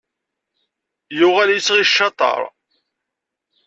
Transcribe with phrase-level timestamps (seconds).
[1.19, 2.41] Yuɣal, isɣi d ccateṛ.